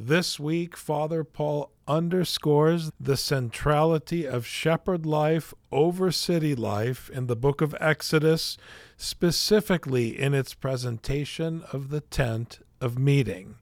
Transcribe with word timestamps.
This 0.00 0.38
week, 0.38 0.76
Father 0.76 1.24
Paul 1.24 1.72
underscores 1.88 2.92
the 3.00 3.16
centrality 3.16 4.28
of 4.28 4.46
shepherd 4.46 5.04
life 5.04 5.52
over 5.72 6.12
city 6.12 6.54
life 6.54 7.10
in 7.10 7.26
the 7.26 7.34
book 7.34 7.60
of 7.60 7.74
Exodus, 7.80 8.56
specifically 8.96 10.16
in 10.16 10.34
its 10.34 10.54
presentation 10.54 11.64
of 11.72 11.88
the 11.88 12.00
tent 12.00 12.60
of 12.80 12.96
meeting. 12.96 13.56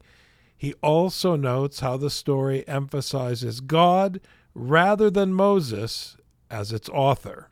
He 0.55 0.75
also 0.83 1.37
notes 1.37 1.81
how 1.81 1.97
the 1.97 2.11
story 2.11 2.69
emphasizes 2.69 3.61
God 3.61 4.21
rather 4.55 5.09
than 5.09 5.33
Moses 5.33 6.19
as 6.51 6.71
its 6.71 6.91
author. 6.91 7.49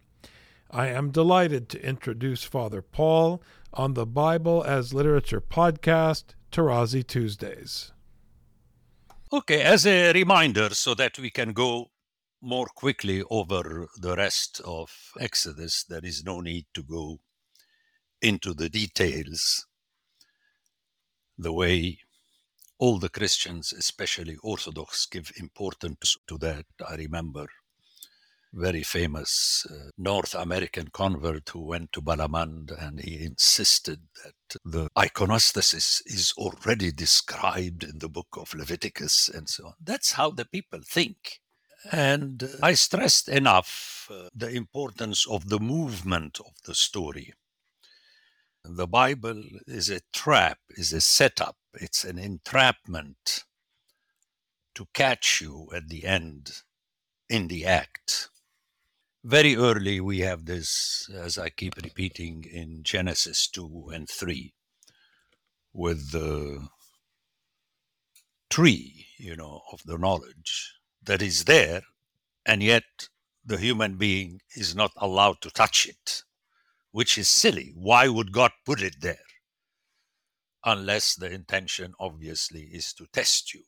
I 0.71 0.89
am 0.89 1.11
delighted 1.11 1.71
to 1.71 1.83
introduce 1.83 2.45
Father 2.45 2.83
Paul 2.83 3.43
on 3.73 3.95
the 3.95 4.05
Bible 4.05 4.63
as 4.63 4.93
Literature 4.93 5.41
podcast, 5.41 6.35
Tarazi 6.53 7.03
Tuesdays. 7.03 7.94
Okay, 9.35 9.63
as 9.63 9.85
a 9.85 10.13
reminder, 10.13 10.73
so 10.75 10.95
that 10.95 11.19
we 11.19 11.29
can 11.29 11.55
go 11.55 11.91
more 12.41 12.67
quickly 12.67 13.21
over 13.31 13.89
the 14.01 14.15
rest 14.15 14.61
of 14.65 14.93
Exodus, 15.19 15.83
there 15.89 16.05
is 16.05 16.23
no 16.25 16.41
need 16.41 16.67
to 16.73 16.85
go 16.85 17.19
into 18.23 18.55
the 18.55 18.69
details 18.69 19.67
the 21.37 21.53
way 21.53 21.99
all 22.79 23.01
the 23.01 23.09
Christians, 23.09 23.73
especially 23.73 24.37
Orthodox, 24.45 25.05
give 25.07 25.33
importance 25.37 26.17
to 26.29 26.39
that. 26.39 26.67
I 26.89 26.95
remember 26.95 27.49
very 28.55 28.83
famous 28.83 29.67
uh, 29.71 29.91
North 29.99 30.35
American 30.35 30.89
convert 30.93 31.49
who 31.49 31.61
went 31.61 31.93
to 31.93 32.01
Balamand 32.01 32.71
and 32.81 33.01
he 33.01 33.25
insisted 33.25 34.01
that 34.23 34.61
the 34.65 34.89
iconostasis 34.97 36.03
is 36.07 36.33
already 36.39 36.93
described 36.93 37.83
in 37.83 37.99
the 37.99 38.09
book 38.09 38.29
of 38.37 38.55
Leviticus 38.55 39.29
and 39.29 39.49
so 39.49 39.67
on. 39.67 39.75
That's 39.83 40.13
how 40.13 40.31
the 40.31 40.45
people 40.45 40.81
think. 40.87 41.41
And 41.91 42.49
I 42.63 42.75
stressed 42.75 43.29
enough 43.29 44.09
uh, 44.11 44.29
the 44.35 44.51
importance 44.51 45.27
of 45.27 45.49
the 45.49 45.61
movement 45.61 46.39
of 46.41 46.53
the 46.65 46.75
story. 46.75 47.35
The 48.65 48.87
Bible 48.87 49.43
is 49.67 49.91
a 49.91 50.01
trap, 50.13 50.59
is 50.71 50.93
a 50.93 51.01
setup, 51.01 51.57
it's 51.75 52.05
an 52.05 52.19
entrapment 52.19 53.45
to 54.75 54.87
catch 54.95 55.43
you 55.43 55.69
at 55.75 55.89
the 55.89 56.07
end 56.07 56.63
in 57.29 57.49
the 57.49 57.67
act 57.67 58.31
very 59.25 59.57
early 59.57 60.01
we 60.01 60.19
have 60.19 60.45
this 60.45 61.09
as 61.15 61.39
i 61.39 61.49
keep 61.49 61.75
repeating 61.77 62.45
in 62.45 62.83
genesis 62.83 63.49
2 63.49 63.91
and 63.93 64.09
3 64.09 64.53
with 65.73 66.13
the 66.13 66.69
tree 68.51 69.07
you 69.19 69.35
know 69.35 69.63
of 69.73 69.81
the 69.87 69.97
knowledge 69.97 70.75
that 71.03 71.23
is 71.23 71.45
there 71.45 71.81
and 72.45 72.63
yet 72.63 72.85
the 73.47 73.57
human 73.57 73.97
being 73.97 74.41
is 74.55 74.75
not 74.75 74.93
allowed 74.99 75.41
to 75.41 75.51
touch 75.51 75.87
it 75.87 76.23
which 76.95 77.19
is 77.19 77.29
silly. 77.29 77.73
Why 77.75 78.07
would 78.07 78.31
god 78.31 78.53
put 78.65 78.81
it 78.81 79.01
there? 79.01 79.27
Unless 80.65 81.17
the 81.17 81.29
intention 81.29 81.93
obviously 81.99 82.69
is 82.73 82.93
to 82.93 83.07
test 83.13 83.53
you 83.53 83.65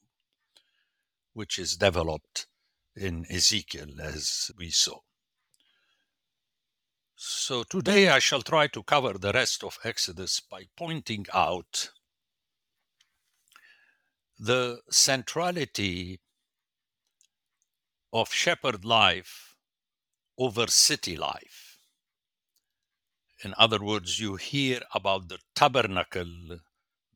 which 1.33 1.59
is 1.59 1.77
developed 1.77 2.47
in 2.95 3.27
ezekiel 3.29 4.01
as 4.01 4.53
we 4.57 4.71
saw 4.71 5.01
so 7.17 7.63
today 7.63 8.09
I 8.11 8.19
shall 8.19 8.43
try 8.43 8.67
to 8.67 8.83
cover 8.83 9.15
the 9.15 9.33
rest 9.33 9.65
of 9.65 9.79
Exodus 9.83 10.41
by 10.41 10.65
pointing 10.77 11.25
out 11.33 11.91
the 14.39 14.81
centrality 14.91 16.21
of 18.13 18.33
shepherd 18.33 18.85
life 18.85 19.55
over 20.37 20.67
city 20.67 21.17
life. 21.17 21.79
In 23.43 23.55
other 23.57 23.83
words, 23.83 24.21
you 24.21 24.37
hear 24.37 24.83
about 24.95 25.29
the 25.29 25.39
tabernacle, 25.55 26.59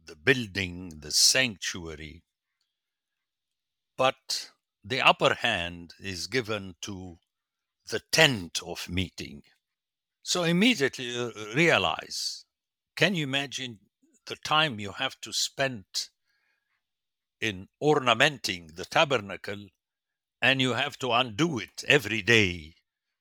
the 0.07 0.17
building, 0.17 1.01
the 1.01 1.11
sanctuary, 1.11 2.23
but 3.99 4.51
the 4.83 5.03
upper 5.03 5.35
hand 5.35 5.93
is 6.01 6.27
given 6.27 6.77
to 6.81 7.19
the 7.91 8.01
tent 8.11 8.61
of 8.65 8.89
meeting 8.89 9.43
so 10.31 10.45
immediately 10.45 11.19
uh, 11.19 11.29
realize 11.57 12.45
can 12.95 13.17
you 13.17 13.25
imagine 13.25 13.81
the 14.27 14.37
time 14.45 14.79
you 14.79 14.93
have 14.93 15.17
to 15.21 15.33
spend 15.33 15.85
in 17.41 17.67
ornamenting 17.83 18.71
the 18.77 18.85
tabernacle 18.85 19.67
and 20.41 20.61
you 20.61 20.75
have 20.75 20.97
to 20.97 21.11
undo 21.11 21.59
it 21.59 21.83
every 21.89 22.23
day 22.23 22.75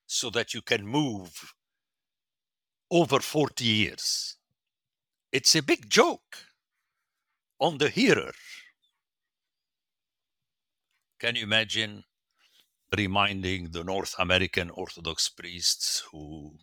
so 0.06 0.30
that 0.30 0.54
you 0.54 0.62
can 0.62 0.86
move 0.86 1.52
over 2.92 3.18
40 3.18 3.64
years. 3.64 4.36
It's 5.32 5.56
a 5.56 5.62
big 5.62 5.90
joke 5.90 6.36
on 7.58 7.78
the 7.78 7.88
hearer. 7.88 8.34
Can 11.18 11.34
you 11.34 11.42
imagine 11.42 12.04
reminding 12.96 13.72
the 13.72 13.82
North 13.82 14.14
American 14.16 14.70
Orthodox 14.70 15.28
priests 15.28 16.04
who 16.12 16.54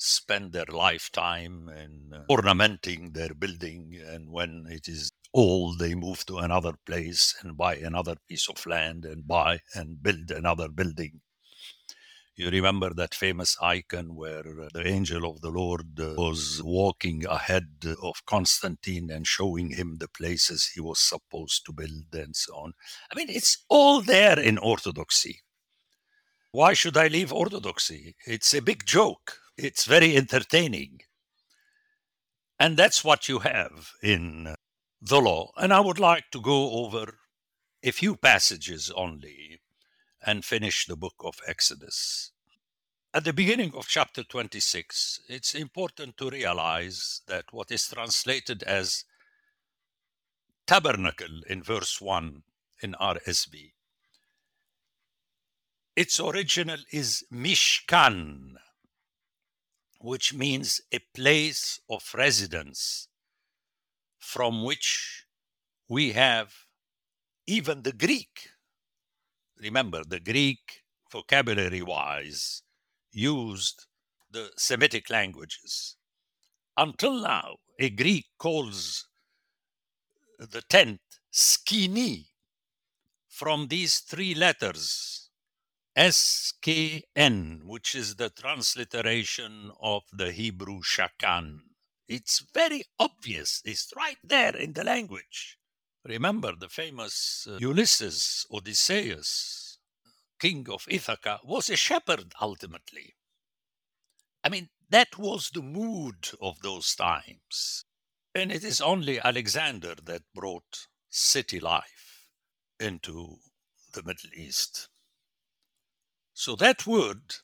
spend 0.00 0.52
their 0.52 0.64
lifetime 0.68 1.68
in 1.68 2.14
uh, 2.14 2.22
ornamenting 2.30 3.12
their 3.12 3.34
building 3.34 4.00
and 4.08 4.30
when 4.30 4.66
it 4.70 4.88
is 4.88 5.12
old 5.34 5.78
they 5.78 5.94
move 5.94 6.24
to 6.26 6.38
another 6.38 6.72
place 6.86 7.34
and 7.42 7.56
buy 7.56 7.76
another 7.76 8.16
piece 8.28 8.48
of 8.48 8.64
land 8.66 9.04
and 9.04 9.28
buy 9.28 9.60
and 9.74 10.02
build 10.02 10.30
another 10.30 10.68
building. 10.68 11.20
You 12.34 12.48
remember 12.48 12.94
that 12.94 13.14
famous 13.14 13.58
icon 13.60 14.14
where 14.14 14.62
uh, 14.62 14.68
the 14.72 14.86
angel 14.86 15.30
of 15.30 15.42
the 15.42 15.50
lord 15.50 16.00
uh, 16.00 16.14
was 16.16 16.62
walking 16.64 17.26
ahead 17.26 17.68
of 18.02 18.24
constantine 18.24 19.10
and 19.10 19.26
showing 19.26 19.68
him 19.70 19.98
the 19.98 20.08
places 20.08 20.70
he 20.74 20.80
was 20.80 20.98
supposed 20.98 21.66
to 21.66 21.72
build 21.72 22.06
and 22.14 22.34
so 22.34 22.54
on? 22.54 22.72
I 23.12 23.16
mean 23.16 23.28
it's 23.28 23.58
all 23.68 24.00
there 24.00 24.40
in 24.40 24.56
orthodoxy. 24.56 25.42
Why 26.52 26.72
should 26.72 26.96
i 26.96 27.08
leave 27.08 27.32
orthodoxy? 27.32 28.16
It's 28.26 28.54
a 28.54 28.62
big 28.62 28.86
joke 28.86 29.39
it's 29.62 29.84
very 29.84 30.16
entertaining. 30.16 31.00
And 32.58 32.76
that's 32.76 33.04
what 33.04 33.28
you 33.28 33.40
have 33.40 33.92
in 34.02 34.46
uh, 34.48 34.56
the 35.00 35.20
law. 35.20 35.52
And 35.56 35.72
I 35.72 35.80
would 35.80 35.98
like 35.98 36.30
to 36.32 36.40
go 36.40 36.72
over 36.72 37.18
a 37.82 37.90
few 37.90 38.16
passages 38.16 38.90
only 38.94 39.60
and 40.24 40.44
finish 40.44 40.86
the 40.86 40.96
book 40.96 41.14
of 41.24 41.40
Exodus. 41.46 42.32
At 43.12 43.24
the 43.24 43.32
beginning 43.32 43.72
of 43.74 43.88
chapter 43.88 44.22
26, 44.22 45.22
it's 45.28 45.54
important 45.54 46.16
to 46.18 46.30
realize 46.30 47.22
that 47.26 47.46
what 47.52 47.70
is 47.70 47.88
translated 47.88 48.62
as 48.62 49.04
tabernacle 50.66 51.40
in 51.48 51.62
verse 51.62 52.00
1 52.00 52.42
in 52.82 52.94
RSV, 53.00 53.72
its 55.96 56.20
original 56.20 56.78
is 56.92 57.24
Mishkan, 57.32 58.49
which 60.00 60.32
means 60.32 60.80
a 60.92 60.98
place 61.14 61.78
of 61.90 62.14
residence 62.14 63.08
from 64.18 64.64
which 64.64 65.26
we 65.88 66.12
have 66.12 66.54
even 67.46 67.82
the 67.82 67.92
Greek. 67.92 68.48
Remember, 69.60 70.02
the 70.02 70.20
Greek, 70.20 70.84
vocabulary 71.12 71.82
wise, 71.82 72.62
used 73.12 73.86
the 74.30 74.50
Semitic 74.56 75.10
languages. 75.10 75.96
Until 76.76 77.20
now, 77.20 77.56
a 77.78 77.90
Greek 77.90 78.26
calls 78.38 79.06
the 80.38 80.62
tent 80.62 81.00
skini 81.30 82.26
from 83.28 83.68
these 83.68 83.98
three 83.98 84.34
letters 84.34 85.19
SKN, 86.00 87.64
which 87.64 87.94
is 87.94 88.16
the 88.16 88.30
transliteration 88.30 89.70
of 89.82 90.04
the 90.10 90.32
Hebrew 90.32 90.80
shakan. 90.80 91.58
It's 92.08 92.42
very 92.54 92.84
obvious. 92.98 93.60
It's 93.66 93.92
right 93.94 94.16
there 94.24 94.56
in 94.56 94.72
the 94.72 94.82
language. 94.82 95.58
Remember 96.06 96.54
the 96.58 96.70
famous 96.70 97.46
uh, 97.46 97.58
Ulysses, 97.60 98.46
Odysseus, 98.50 99.78
king 100.40 100.66
of 100.70 100.86
Ithaca, 100.88 101.40
was 101.44 101.68
a 101.68 101.76
shepherd 101.76 102.32
ultimately. 102.40 103.14
I 104.42 104.48
mean, 104.48 104.70
that 104.88 105.18
was 105.18 105.50
the 105.50 105.60
mood 105.60 106.30
of 106.40 106.62
those 106.62 106.94
times. 106.94 107.84
And 108.34 108.50
it 108.50 108.64
is 108.64 108.80
only 108.80 109.20
Alexander 109.20 109.96
that 110.04 110.22
brought 110.34 110.86
city 111.10 111.60
life 111.60 112.26
into 112.78 113.36
the 113.92 114.02
Middle 114.02 114.30
East. 114.34 114.88
So 116.40 116.56
that 116.56 116.86
word 116.86 117.34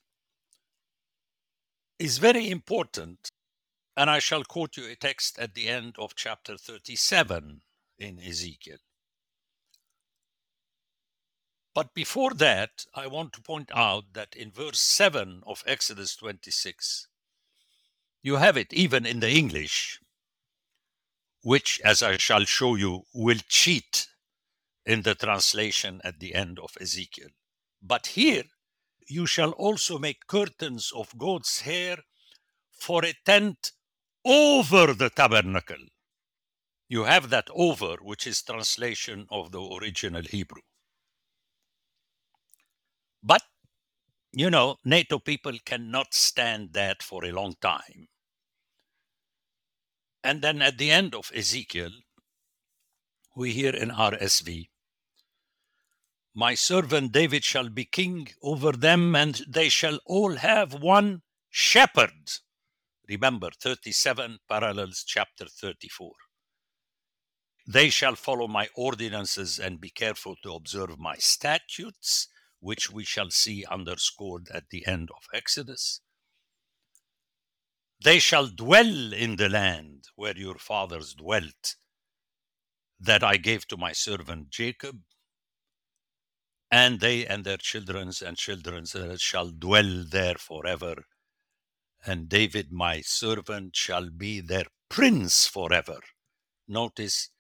is 1.99 2.17
very 2.17 2.49
important. 2.49 3.29
And 3.95 4.09
I 4.09 4.21
shall 4.21 4.43
quote 4.43 4.79
you 4.79 4.87
a 4.91 4.97
text 4.97 5.39
at 5.39 5.53
the 5.53 5.69
end 5.69 5.97
of 5.99 6.15
chapter 6.15 6.57
37 6.57 7.61
in 7.99 8.19
Ezekiel. 8.19 8.79
But 11.75 11.93
before 11.93 12.31
that, 12.37 12.87
I 12.95 13.07
want 13.07 13.35
to 13.35 13.43
point 13.43 13.71
out 13.75 14.15
that 14.15 14.35
in 14.35 14.51
verse 14.51 14.81
7 14.81 15.43
of 15.47 15.63
Exodus 15.67 16.17
26, 16.17 17.09
you 18.23 18.37
have 18.37 18.57
it 18.57 18.73
even 18.73 19.05
in 19.05 19.21
the 19.21 19.31
English, 19.31 20.01
which, 21.43 21.83
as 21.85 22.03
I 22.03 22.17
shall 22.17 22.47
show 22.47 22.77
you, 22.77 23.03
will 23.13 23.41
cheat 23.47 24.07
in 24.87 25.03
the 25.03 25.15
translation 25.15 26.01
at 26.03 26.19
the 26.19 26.35
end 26.35 26.59
of 26.59 26.79
Ezekiel. 26.81 27.29
But 27.83 28.07
here, 28.07 28.45
you 29.09 29.27
shall 29.27 29.53
also 29.53 29.99
make 29.99 30.27
curtains 30.27 30.93
of 30.95 31.17
goat's 31.19 31.61
hair 31.61 31.99
for 32.73 33.05
a 33.05 33.15
tent 33.25 33.73
over 34.25 34.93
the 34.95 35.11
tabernacle. 35.11 35.87
You 36.89 37.05
have 37.05 37.31
that 37.31 37.49
over, 37.51 37.97
which 38.01 38.27
is 38.27 38.43
translation 38.43 39.27
of 39.31 39.53
the 39.53 39.61
original 39.61 40.23
Hebrew. 40.23 40.63
But, 43.23 43.43
you 44.33 44.51
know, 44.51 44.77
NATO 44.85 45.19
people 45.19 45.59
cannot 45.65 46.15
stand 46.15 46.73
that 46.75 47.03
for 47.03 47.25
a 47.25 47.33
long 47.33 47.55
time. 47.61 48.07
And 50.23 50.43
then 50.43 50.63
at 50.63 50.79
the 50.79 50.91
end 50.91 51.15
of 51.15 51.31
Ezekiel, 51.35 51.91
we 53.37 53.53
hear 53.53 53.75
in 53.75 53.91
RSV, 53.91 54.69
My 56.39 56.55
servant 56.55 57.13
David 57.13 57.45
shall 57.45 57.71
be 57.71 57.87
king 57.87 58.29
over 58.43 58.73
them, 58.73 59.17
and 59.17 59.37
they 59.49 59.71
shall 59.71 59.99
all 60.05 60.37
have 60.37 60.75
one 60.75 61.23
shepherd. 61.49 62.31
Remember, 63.09 63.49
37 63.59 64.41
parallels 64.47 65.03
chapter 65.03 65.47
34. 65.47 66.13
They 67.67 67.89
shall 67.89 68.17
follow 68.17 68.47
my 68.49 68.69
ordinances 68.75 69.59
and 69.59 69.81
be 69.81 69.89
careful 69.89 70.37
to 70.43 70.53
observe 70.53 70.99
my 70.99 71.17
statutes, 71.17 72.29
which 72.61 72.91
we 72.91 73.03
shall 73.03 73.31
see 73.31 73.65
underscored 73.65 74.51
at 74.53 74.69
the 74.69 74.87
end 74.87 75.09
of 75.17 75.23
Exodus. 75.33 76.03
They 78.05 78.19
shall 78.19 78.49
dwell 78.49 79.15
in 79.15 79.37
the 79.37 79.49
land 79.49 80.09
where 80.17 80.37
your 80.37 80.59
fathers 80.59 81.15
dwelt, 81.15 81.77
that 83.01 83.25
I 83.25 83.39
gave 83.39 83.67
to 83.69 83.79
my 83.79 83.93
servant 83.93 84.51
Jacob, 84.51 85.01
and 86.71 87.01
they 87.01 87.27
and 87.27 87.45
their 87.45 87.57
children's 87.57 88.23
and 88.23 88.37
children's 88.37 88.95
uh, 88.95 89.17
shall 89.17 89.51
dwell 89.51 90.05
there 90.09 90.35
forever. 90.35 91.05
And 92.05 92.29
David, 92.29 92.73
my 92.73 93.01
servant, 93.01 93.77
shall 93.77 94.11
be 94.11 94.41
their 94.41 94.67
prince 94.89 95.47
forever. 95.47 95.99
Notice 96.69 97.31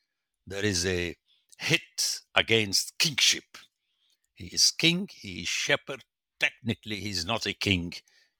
there 0.46 0.64
is 0.64 0.86
a 0.86 1.16
hit 1.58 2.20
against 2.34 2.98
kingship. 2.98 3.44
He 4.34 4.46
is 4.46 4.70
king, 4.70 5.08
he 5.12 5.42
is 5.42 5.48
shepherd. 5.48 6.04
Technically, 6.38 7.00
he 7.00 7.10
is 7.10 7.24
not 7.24 7.46
a 7.46 7.54
king, 7.54 7.94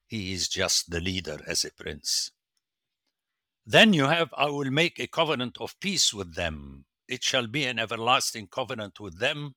he 0.05 0.33
is 0.33 0.47
just 0.47 0.91
the 0.91 0.99
leader 1.01 1.39
as 1.47 1.65
a 1.65 1.71
prince. 1.73 2.31
Then 3.65 3.93
you 3.93 4.05
have, 4.05 4.29
I 4.37 4.45
will 4.45 4.71
make 4.71 4.99
a 4.99 5.07
covenant 5.07 5.57
of 5.59 5.79
peace 5.79 6.13
with 6.13 6.35
them. 6.35 6.85
It 7.07 7.23
shall 7.23 7.47
be 7.47 7.65
an 7.65 7.79
everlasting 7.79 8.47
covenant 8.47 8.99
with 8.99 9.19
them, 9.19 9.55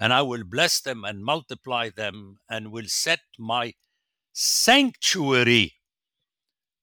and 0.00 0.14
I 0.14 0.22
will 0.22 0.44
bless 0.44 0.80
them 0.80 1.04
and 1.04 1.22
multiply 1.22 1.90
them, 1.90 2.38
and 2.48 2.72
will 2.72 2.88
set 2.88 3.20
my 3.38 3.74
sanctuary 4.32 5.74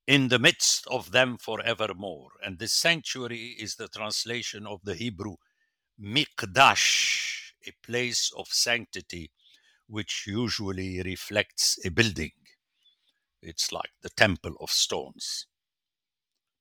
in 0.06 0.28
the 0.28 0.40
midst 0.40 0.86
of 0.88 1.12
them 1.12 1.38
forevermore. 1.38 2.30
And 2.46 2.60
this 2.60 2.74
sanctuary 2.74 3.56
is 3.60 3.76
the 3.76 3.88
translation 3.88 4.68
of 4.68 4.82
the 4.84 4.94
Hebrew 4.94 5.36
mikdash, 6.00 7.54
a 7.66 7.72
place 7.84 8.32
of 8.38 8.48
sanctity, 8.50 9.32
which 9.88 10.26
usually 10.28 11.02
reflects 11.02 11.84
a 11.84 11.90
building. 11.90 12.32
It's 13.42 13.72
like 13.72 13.92
the 14.02 14.10
temple 14.10 14.54
of 14.62 14.70
stones. 14.70 15.48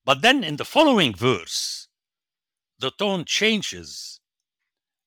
But 0.05 0.23
then 0.23 0.43
in 0.43 0.56
the 0.56 0.64
following 0.64 1.14
verse, 1.14 1.88
the 2.79 2.91
tone 2.91 3.25
changes, 3.26 4.20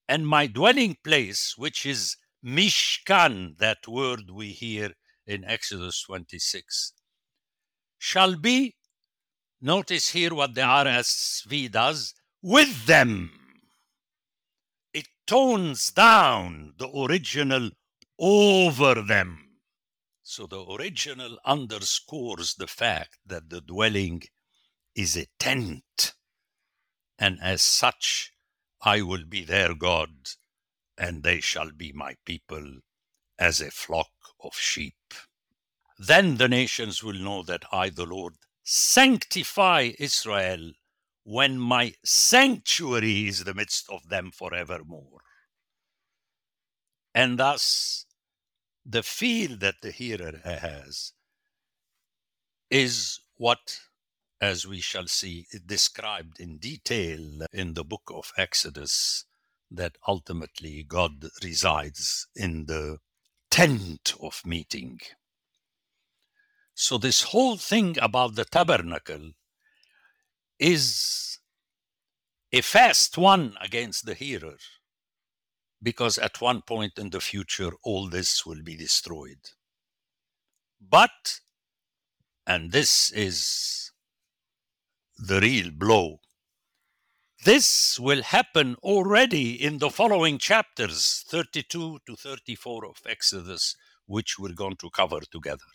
and 0.10 0.28
my 0.28 0.48
dwelling 0.48 0.98
place, 1.04 1.54
which 1.56 1.86
is 1.86 2.18
Mishkan, 2.44 3.60
that 3.60 3.88
word 3.88 4.32
we 4.32 4.48
hear 4.48 4.96
in 5.28 5.46
Exodus 5.46 6.02
26, 6.02 6.94
shall 8.00 8.36
be, 8.36 8.76
notice 9.62 10.10
here 10.10 10.34
what 10.34 10.56
the 10.56 10.62
RSV 10.62 11.72
does, 11.72 12.16
with 12.42 12.88
them. 12.88 13.30
It 14.96 15.06
tones 15.28 15.92
down 15.92 16.74
the 16.80 16.90
original 16.90 17.70
over 18.18 19.04
them. 19.04 19.46
So 20.24 20.48
the 20.48 20.66
original 20.66 21.38
underscores 21.46 22.56
the 22.56 22.68
fact 22.68 23.20
that 23.28 23.52
the 23.52 23.62
dwelling 23.62 24.24
is 24.96 25.16
a 25.16 25.28
tent, 25.38 26.16
and 27.20 27.38
as 27.44 27.62
such, 27.62 28.32
I 28.81 29.02
will 29.02 29.26
be 29.26 29.44
their 29.44 29.74
God, 29.74 30.12
and 30.98 31.24
they 31.24 31.42
shall 31.42 31.72
be 31.72 31.92
my 31.92 32.16
people 32.26 32.80
as 33.38 33.62
a 33.62 33.72
flock 33.72 34.12
of 34.42 34.56
sheep. 34.56 35.14
Then 35.98 36.38
the 36.38 36.48
nations 36.48 37.04
will 37.04 37.20
know 37.20 37.44
that 37.44 37.64
I, 37.72 37.90
the 37.90 38.06
Lord, 38.06 38.36
sanctify 38.64 39.92
Israel 40.00 40.72
when 41.24 41.60
my 41.60 41.94
sanctuary 42.04 43.28
is 43.28 43.44
the 43.44 43.54
midst 43.54 43.90
of 43.90 44.08
them 44.10 44.31
forevermore. 44.31 45.22
And 47.14 47.38
thus, 47.38 48.06
the 48.86 49.04
feel 49.04 49.57
that 49.57 49.81
the 49.81 49.92
hearer 49.92 50.40
has 50.44 51.14
is 52.69 53.19
what, 53.36 53.80
as 54.42 54.66
we 54.66 54.80
shall 54.80 55.08
see, 55.08 55.46
described 55.66 56.40
in 56.40 56.58
detail 56.58 57.42
in 57.52 57.74
the 57.74 57.84
book 57.84 58.12
of 58.14 58.31
Exodus, 58.38 59.26
that 59.69 59.98
ultimately 60.08 60.84
God 60.84 61.26
resides 61.44 62.28
in 62.36 62.66
the 62.66 62.98
tent 63.52 64.14
of 64.22 64.42
meeting. 64.46 65.00
So, 66.74 66.98
this 66.98 67.24
whole 67.24 67.58
thing 67.58 67.98
about 68.02 68.36
the 68.36 68.46
tabernacle 68.46 69.31
is 70.58 71.40
a 72.52 72.62
fast 72.62 73.18
one 73.18 73.56
against 73.62 74.06
the 74.06 74.14
hearer, 74.14 74.58
because 75.84 76.18
at 76.18 76.42
one 76.42 76.62
point 76.62 76.94
in 76.98 77.10
the 77.10 77.22
future, 77.22 77.72
all 77.84 78.10
this 78.10 78.46
will 78.46 78.64
be 78.64 78.76
destroyed. 78.76 79.40
But, 80.81 81.42
and 82.48 82.72
this 82.72 83.12
is 83.12 83.89
the 85.19 85.42
real 85.42 85.71
blow, 85.71 86.19
this 87.45 87.99
will 87.99 88.21
happen 88.21 88.76
already 88.83 89.64
in 89.64 89.78
the 89.78 89.90
following 89.90 90.38
chapters, 90.38 91.23
32 91.30 91.99
to 92.06 92.16
34 92.16 92.85
of 92.85 92.97
Exodus, 93.06 93.76
which 94.06 94.38
we're 94.38 94.54
going 94.54 94.76
to 94.78 94.90
cover 94.90 95.19
together. 95.31 95.71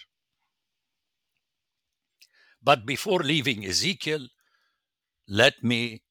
But 2.62 2.86
before 2.86 3.20
leaving 3.20 3.64
Ezekiel, 3.64 4.28
let 5.28 5.62
me 5.62 6.02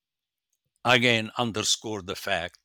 again 0.85 1.31
underscore 1.37 2.01
the 2.01 2.15
fact 2.15 2.59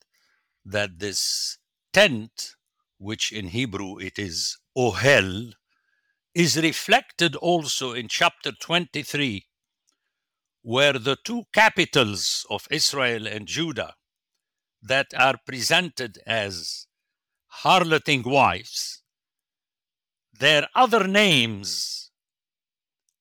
that 0.64 0.98
this 0.98 1.58
tent, 1.92 2.54
which 2.98 3.32
in 3.32 3.48
Hebrew 3.48 3.98
it 3.98 4.18
is 4.18 4.58
ohel, 4.76 5.52
is 6.34 6.56
reflected 6.56 7.37
also 7.37 7.92
in 7.92 8.08
chapter 8.08 8.52
23, 8.52 9.48
where 10.75 10.98
the 10.98 11.16
two 11.25 11.44
capitals 11.54 12.44
of 12.50 12.68
Israel 12.70 13.26
and 13.26 13.46
Judah 13.48 13.94
that 14.82 15.06
are 15.16 15.37
presented 15.46 16.18
as 16.26 16.87
harloting 17.64 18.22
wives, 18.22 19.02
their 20.38 20.68
other 20.75 21.08
names 21.08 22.10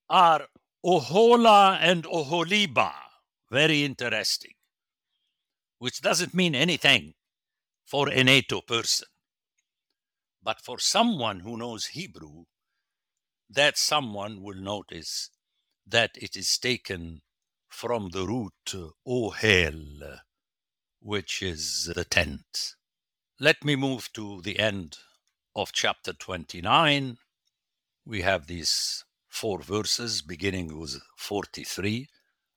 are 0.10 0.48
Ohola 0.86 1.78
and 1.82 2.04
Oholiba. 2.06 2.94
Very 3.52 3.84
interesting. 3.84 4.54
which 5.80 6.02
doesn't 6.02 6.34
mean 6.34 6.56
anything 6.56 7.14
for 7.86 8.10
a 8.10 8.24
NATO 8.24 8.62
person. 8.62 9.08
But 10.42 10.62
for 10.62 10.80
someone 10.80 11.42
who 11.42 11.58
knows 11.58 11.88
Hebrew, 11.88 12.46
that 13.50 13.78
someone 13.78 14.42
will 14.42 14.60
notice 14.62 15.30
that 15.86 16.12
it 16.16 16.36
is 16.36 16.58
taken 16.58 17.22
from 17.78 18.10
the 18.10 18.26
root 18.26 18.74
ohel, 19.08 20.22
which 21.00 21.44
is 21.44 21.92
the 21.94 22.04
tent. 22.04 22.74
Let 23.40 23.64
me 23.64 23.76
move 23.76 24.12
to 24.14 24.42
the 24.42 24.58
end 24.58 24.98
of 25.56 25.72
chapter 25.72 26.12
29. 26.12 27.18
We 28.04 28.22
have 28.22 28.48
these 28.48 29.06
four 29.28 29.62
verses 29.62 30.24
beginning 30.24 30.80
with 30.80 31.00
43. 31.18 32.08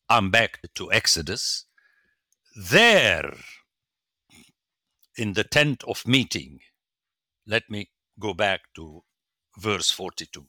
I'm 0.09 0.31
back 0.31 0.61
to 0.77 0.91
Exodus. 0.91 1.67
There, 2.57 3.35
in 5.19 5.35
the 5.35 5.45
tent 5.45 5.85
of 5.87 6.09
meeting, 6.09 6.61
let 7.47 7.69
me 7.69 7.91
go 8.19 8.33
back 8.33 8.63
to 8.77 9.03
verse 9.59 9.91
42. 9.91 10.47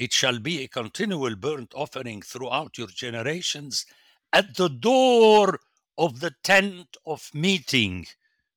It 0.00 0.14
shall 0.14 0.38
be 0.38 0.64
a 0.64 0.68
continual 0.68 1.36
burnt 1.36 1.74
offering 1.76 2.22
throughout 2.22 2.78
your 2.78 2.86
generations 2.86 3.84
at 4.32 4.56
the 4.56 4.70
door 4.70 5.60
of 5.98 6.20
the 6.20 6.32
tent 6.42 6.96
of 7.04 7.28
meeting 7.34 8.06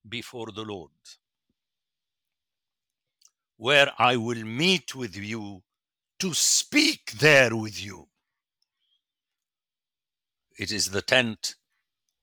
before 0.07 0.53
the 0.55 0.61
Lord, 0.61 0.91
where 3.57 3.91
I 3.99 4.15
will 4.15 4.45
meet 4.45 4.95
with 4.95 5.17
you 5.17 5.63
to 6.19 6.33
speak 6.33 7.11
there 7.19 7.53
with 7.57 7.83
you. 7.83 8.07
It 10.57 10.71
is 10.71 10.91
the 10.91 11.01
tent 11.01 11.55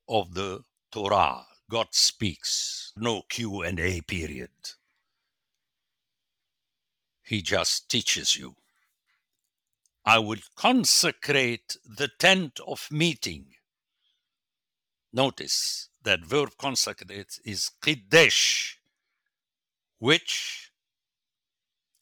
of 0.08 0.32
the 0.32 0.64
Torah. 0.90 1.44
God 1.70 1.88
speaks, 1.90 2.94
no 2.96 3.20
Q 3.28 3.64
and 3.64 3.78
A 3.80 4.00
period. 4.00 4.48
He 7.22 7.42
just 7.42 7.90
teaches 7.90 8.34
you. 8.34 8.56
I 10.10 10.18
will 10.18 10.42
consecrate 10.56 11.76
the 11.84 12.08
tent 12.08 12.58
of 12.66 12.88
meeting. 12.90 13.46
Notice 15.12 15.88
that 16.02 16.24
verb 16.24 16.50
consecrate 16.58 17.38
is 17.44 17.70
kiddesh, 17.80 18.80
which 20.00 20.72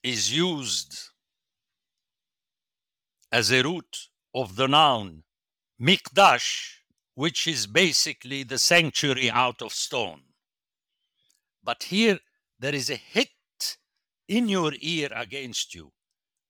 is 0.02 0.34
used 0.34 1.10
as 3.30 3.52
a 3.52 3.62
root 3.62 4.08
of 4.34 4.56
the 4.56 4.68
noun 4.68 5.24
mikdash, 5.78 6.76
which 7.14 7.46
is 7.46 7.66
basically 7.66 8.42
the 8.42 8.58
sanctuary 8.58 9.30
out 9.30 9.60
of 9.60 9.74
stone. 9.74 10.22
But 11.62 11.82
here 11.82 12.20
there 12.58 12.74
is 12.74 12.88
a 12.88 12.96
hit 12.96 13.76
in 14.26 14.48
your 14.48 14.72
ear 14.80 15.10
against 15.14 15.74
you. 15.74 15.92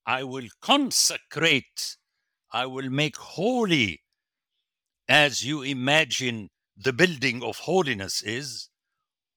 I 0.08 0.24
will 0.24 0.48
consecrate, 0.62 1.98
I 2.50 2.64
will 2.64 2.88
make 2.88 3.18
holy 3.18 4.00
as 5.06 5.44
you 5.44 5.60
imagine 5.60 6.48
the 6.74 6.94
building 6.94 7.42
of 7.42 7.58
holiness 7.58 8.22
is. 8.22 8.70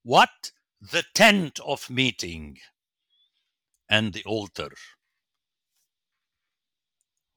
What? 0.04 0.54
The 0.80 1.04
tent 1.14 1.60
of 1.60 1.90
meeting 1.90 2.60
and 3.90 4.14
the 4.14 4.24
altar. 4.24 4.72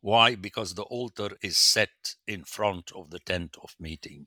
Why? 0.00 0.36
Because 0.36 0.74
the 0.74 0.84
altar 0.84 1.30
is 1.42 1.56
set 1.56 2.14
in 2.28 2.44
front 2.44 2.92
of 2.94 3.10
the 3.10 3.18
tent 3.18 3.56
of 3.60 3.74
meeting. 3.80 4.26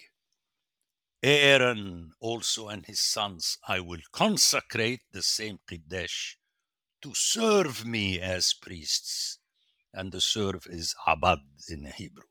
Aaron 1.24 2.12
also 2.20 2.68
and 2.68 2.86
his 2.86 3.00
sons 3.00 3.58
I 3.66 3.80
will 3.80 4.02
consecrate 4.12 5.04
the 5.14 5.24
same 5.24 5.60
Kiddush 5.66 6.36
to 7.02 7.14
serve 7.14 7.86
me 7.86 8.20
as 8.20 8.54
priests. 8.54 9.40
And 9.94 10.12
the 10.12 10.22
serve 10.22 10.68
is 10.70 10.96
Abad 11.06 11.40
in 11.70 11.86
Hebrew. 11.86 12.24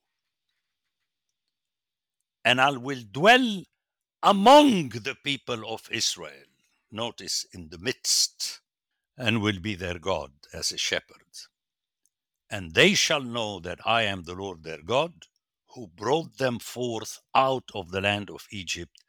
And 2.45 2.61
I 2.61 2.71
will 2.71 3.03
dwell 3.11 3.63
among 4.23 4.91
the 4.91 5.17
people 5.25 5.69
of 5.69 5.89
Israel. 5.91 6.47
Notice 6.93 7.45
in 7.53 7.69
the 7.71 7.79
midst, 7.79 8.61
and 9.17 9.43
will 9.43 9.59
be 9.59 9.75
their 9.75 9.99
God 9.99 10.31
as 10.53 10.71
a 10.71 10.79
shepherd 10.79 11.27
and 12.51 12.75
they 12.75 12.95
shall 12.95 13.23
know 13.23 13.61
that 13.61 13.81
I 13.85 14.03
am 14.03 14.23
the 14.23 14.35
Lord 14.35 14.63
their 14.63 14.83
God, 14.83 15.13
who 15.75 15.89
brought 15.89 16.39
them 16.39 16.59
forth 16.59 17.19
out 17.35 17.71
of 17.75 17.91
the 17.91 18.01
land 18.01 18.31
of 18.31 18.47
Egypt, 18.51 19.03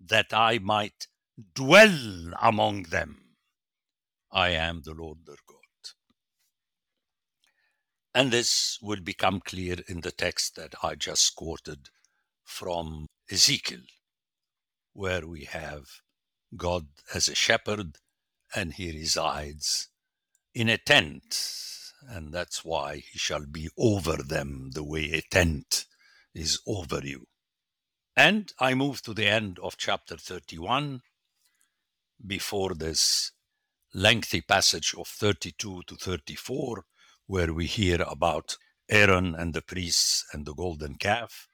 that 0.00 0.32
I 0.32 0.58
might 0.58 1.08
dwell 1.54 2.32
among 2.40 2.84
them. 2.84 3.23
I 4.34 4.50
am 4.50 4.82
the 4.82 4.92
Lord 4.92 5.18
their 5.24 5.36
God. 5.48 5.58
And 8.12 8.32
this 8.32 8.78
will 8.82 9.00
become 9.00 9.40
clear 9.40 9.76
in 9.88 10.00
the 10.00 10.10
text 10.10 10.56
that 10.56 10.74
I 10.82 10.96
just 10.96 11.36
quoted 11.36 11.88
from 12.42 13.06
Ezekiel, 13.30 13.86
where 14.92 15.26
we 15.26 15.44
have 15.44 15.86
God 16.56 16.86
as 17.14 17.28
a 17.28 17.34
shepherd 17.34 17.96
and 18.54 18.74
he 18.74 18.92
resides 18.92 19.88
in 20.52 20.68
a 20.68 20.78
tent 20.78 21.54
and 22.08 22.32
that's 22.32 22.64
why 22.64 22.96
he 22.96 23.18
shall 23.18 23.46
be 23.46 23.68
over 23.78 24.16
them 24.16 24.70
the 24.74 24.84
way 24.84 25.12
a 25.12 25.22
tent 25.22 25.86
is 26.34 26.60
over 26.66 27.00
you. 27.02 27.26
And 28.16 28.52
I 28.58 28.74
move 28.74 29.02
to 29.02 29.14
the 29.14 29.26
end 29.26 29.58
of 29.62 29.76
chapter 29.76 30.16
31 30.16 31.02
before 32.24 32.74
this 32.74 33.32
lengthy 33.94 34.40
passage 34.40 34.94
of 34.98 35.06
32 35.06 35.82
to 35.86 35.94
34, 35.96 36.84
where 37.26 37.54
we 37.54 37.66
hear 37.66 38.02
about 38.02 38.56
Aaron 38.90 39.34
and 39.34 39.54
the 39.54 39.62
priests 39.62 40.24
and 40.32 40.44
the 40.44 40.54
golden 40.54 40.96
calf. 40.96 41.48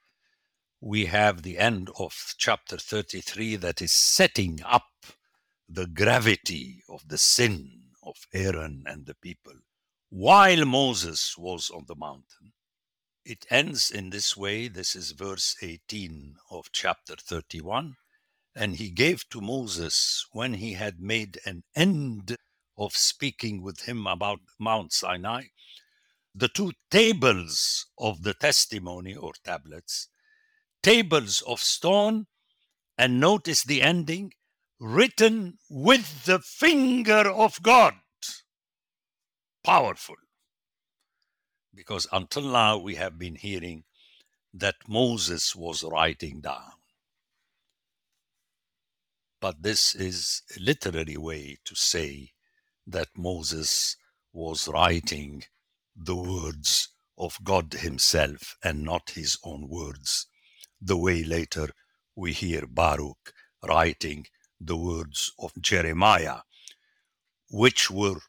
We 0.81 1.05
have 1.05 1.43
the 1.43 1.59
end 1.59 1.89
of 1.97 2.33
chapter 2.37 2.77
33 2.77 3.55
that 3.57 3.81
is 3.81 3.91
setting 3.91 4.59
up 4.65 4.89
the 5.69 5.85
gravity 5.85 6.83
of 6.89 7.07
the 7.07 7.17
sin 7.17 7.83
of 8.03 8.15
Aaron 8.33 8.83
and 8.87 9.05
the 9.05 9.15
people 9.15 9.53
while 10.11 10.65
Moses 10.65 11.37
was 11.37 11.69
on 11.69 11.85
the 11.87 11.95
mountain. 11.95 12.51
It 13.23 13.45
ends 13.49 13.89
in 13.89 14.09
this 14.09 14.35
way. 14.35 14.67
This 14.67 14.93
is 14.93 15.11
verse 15.11 15.55
18 15.61 16.35
of 16.49 16.69
chapter 16.73 17.15
31. 17.15 17.95
And 18.55 18.75
he 18.75 18.89
gave 18.89 19.27
to 19.29 19.41
Moses, 19.41 20.25
when 20.31 20.55
he 20.55 20.73
had 20.73 20.99
made 20.99 21.39
an 21.45 21.63
end 21.75 22.37
of 22.77 22.95
speaking 22.95 23.61
with 23.61 23.81
him 23.81 24.07
about 24.07 24.39
Mount 24.59 24.91
Sinai, 24.91 25.45
the 26.35 26.47
two 26.47 26.73
tables 26.89 27.85
of 27.97 28.23
the 28.23 28.33
testimony 28.33 29.15
or 29.15 29.33
tablets, 29.43 30.09
tables 30.81 31.41
of 31.41 31.59
stone, 31.59 32.27
and 32.97 33.19
notice 33.19 33.63
the 33.63 33.81
ending, 33.81 34.33
written 34.79 35.57
with 35.69 36.25
the 36.25 36.39
finger 36.39 37.29
of 37.29 37.61
God 37.61 37.95
powerful. 39.63 40.15
Because 41.73 42.07
until 42.11 42.43
now 42.43 42.77
we 42.77 42.95
have 42.95 43.17
been 43.17 43.35
hearing 43.35 43.83
that 44.53 44.75
Moses 44.87 45.55
was 45.55 45.83
writing 45.83 46.41
down. 46.41 46.73
But 49.41 49.63
this 49.63 49.95
is 49.95 50.43
a 50.55 50.59
literary 50.59 51.17
way 51.17 51.57
to 51.65 51.75
say 51.75 52.31
that 52.85 53.09
Moses 53.17 53.97
was 54.31 54.67
writing 54.67 55.43
the 55.95 56.15
words 56.15 56.89
of 57.17 57.37
God 57.43 57.73
Himself 57.73 58.55
and 58.63 58.83
not 58.83 59.11
his 59.11 59.37
own 59.43 59.67
words, 59.67 60.27
the 60.79 60.97
way 60.97 61.23
later 61.23 61.69
we 62.15 62.33
hear 62.33 62.67
Baruch 62.67 63.33
writing 63.63 64.27
the 64.59 64.77
words 64.77 65.31
of 65.39 65.51
Jeremiah, 65.59 66.41
which 67.49 67.89
were 67.89 68.21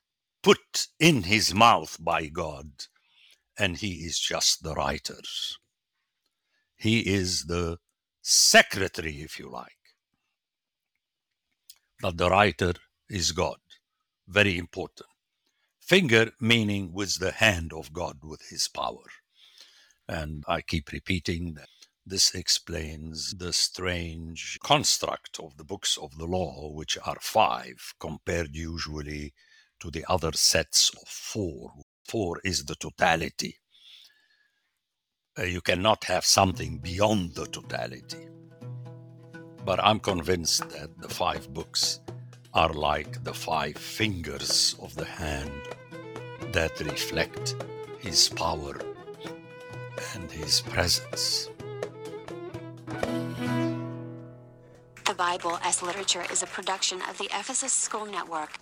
put 0.43 0.89
in 0.99 1.25
his 1.25 1.55
mouth 1.55 1.97
by 2.01 2.27
God, 2.27 2.71
and 3.59 3.77
he 3.77 4.07
is 4.07 4.19
just 4.19 4.63
the 4.63 4.75
writer. 4.75 5.21
He 6.77 7.01
is 7.01 7.45
the 7.45 7.79
secretary, 8.23 9.21
if 9.21 9.39
you 9.39 9.51
like. 9.51 9.82
But 12.03 12.19
the 12.19 12.29
writer 12.29 12.75
is 13.09 13.31
God. 13.31 13.59
Very 14.27 14.59
important. 14.59 15.09
Finger 15.81 16.33
meaning 16.41 16.93
with 16.93 17.21
the 17.21 17.31
hand 17.31 17.73
of 17.73 17.93
God, 17.93 18.19
with 18.25 18.43
his 18.51 18.67
power. 18.67 19.07
And 20.09 20.43
I 20.49 20.63
keep 20.63 20.91
repeating 20.91 21.55
that 21.55 21.69
this 22.05 22.35
explains 22.35 23.35
the 23.37 23.53
strange 23.53 24.59
construct 24.65 25.39
of 25.39 25.57
the 25.57 25.65
books 25.65 25.97
of 25.97 26.19
the 26.19 26.25
law, 26.25 26.73
which 26.73 26.99
are 27.07 27.19
five, 27.21 27.95
compared 28.01 28.57
usually 28.57 29.33
to 29.81 29.89
the 29.89 30.05
other 30.09 30.33
sets 30.33 30.91
of 31.01 31.07
four. 31.07 31.73
Four 32.05 32.41
is 32.43 32.65
the 32.65 32.75
totality. 32.75 33.61
Uh, 35.39 35.45
you 35.45 35.61
cannot 35.61 36.03
have 36.05 36.25
something 36.25 36.79
beyond 36.79 37.37
the 37.37 37.47
totality. 37.47 38.32
But 39.65 39.79
I'm 39.83 40.01
convinced 40.01 40.69
that 40.71 40.91
the 41.01 41.09
five 41.09 41.53
books 41.55 42.01
are 42.53 42.73
like 42.73 43.23
the 43.23 43.33
five 43.33 43.77
fingers 43.77 44.75
of 44.81 44.95
the 44.97 45.05
hand 45.05 45.53
that 46.53 46.79
reflect 46.81 47.55
his 48.01 48.29
power 48.29 48.77
and 50.15 50.31
his 50.31 50.61
presence. 50.63 51.49
The 55.05 55.15
Bible 55.17 55.59
as 55.63 55.83
Literature 55.83 56.25
is 56.33 56.43
a 56.43 56.47
production 56.47 57.01
of 57.09 57.17
the 57.19 57.27
Ephesus 57.27 57.73
School 57.73 58.07
Network. 58.07 58.59